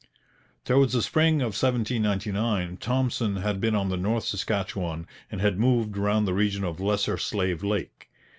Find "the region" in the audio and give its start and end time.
6.27-6.63